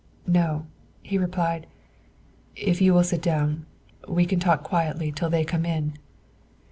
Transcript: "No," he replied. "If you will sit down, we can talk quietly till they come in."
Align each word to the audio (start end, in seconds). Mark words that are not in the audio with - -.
"No," 0.25 0.65
he 1.03 1.19
replied. 1.19 1.67
"If 2.55 2.81
you 2.81 2.91
will 2.95 3.03
sit 3.03 3.21
down, 3.21 3.67
we 4.07 4.25
can 4.25 4.39
talk 4.39 4.63
quietly 4.63 5.11
till 5.11 5.29
they 5.29 5.45
come 5.45 5.63
in." 5.63 5.93